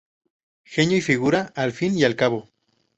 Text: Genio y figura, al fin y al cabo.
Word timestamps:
Genio 0.63 0.97
y 0.97 1.01
figura, 1.01 1.53
al 1.55 1.73
fin 1.73 1.95
y 1.95 2.05
al 2.05 2.15
cabo. 2.15 2.49